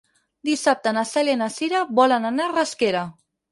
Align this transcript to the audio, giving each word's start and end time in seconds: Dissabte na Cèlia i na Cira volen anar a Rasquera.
Dissabte 0.47 0.93
na 0.99 1.03
Cèlia 1.09 1.35
i 1.37 1.41
na 1.43 1.51
Cira 1.57 1.83
volen 2.01 2.27
anar 2.33 2.47
a 2.51 2.55
Rasquera. 2.57 3.07